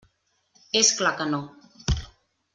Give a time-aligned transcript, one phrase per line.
[0.81, 1.43] És clar que no.